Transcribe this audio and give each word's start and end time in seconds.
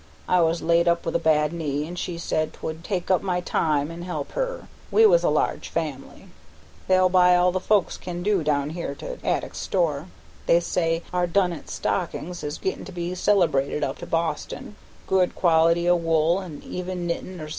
I 0.27 0.41
was 0.41 0.63
laid 0.63 0.87
up 0.87 1.05
with 1.05 1.15
a 1.15 1.19
bad 1.19 1.53
knee, 1.53 1.85
an' 1.85 1.93
she 1.95 2.17
said 2.17 2.53
'twould 2.53 2.83
take 2.83 3.11
up 3.11 3.21
my 3.21 3.39
time 3.39 3.91
an' 3.91 4.01
help 4.01 4.31
her; 4.31 4.67
we 4.89 5.05
was 5.05 5.23
a 5.23 5.29
large 5.29 5.69
family. 5.69 6.25
They'll 6.87 7.07
buy 7.07 7.35
all 7.35 7.51
the 7.51 7.59
folks 7.59 7.97
can 7.97 8.23
do 8.23 8.43
down 8.43 8.71
here 8.71 8.95
to 8.95 9.17
Addicks' 9.23 9.57
store. 9.59 10.07
They 10.47 10.59
say 10.59 11.03
our 11.13 11.27
Dunnet 11.27 11.69
stockin's 11.69 12.43
is 12.43 12.57
gettin' 12.57 12.83
to 12.85 12.91
be 12.91 13.13
celebrated 13.13 13.83
up 13.83 13.99
to 13.99 14.07
Boston, 14.07 14.75
good 15.05 15.35
quality 15.35 15.87
o' 15.87 15.95
wool 15.95 16.41
an' 16.41 16.63
even 16.65 17.05
knittin' 17.07 17.35
or 17.39 17.45
somethin'. 17.45 17.49